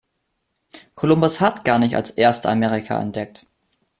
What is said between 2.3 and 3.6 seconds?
Amerika entdeckt.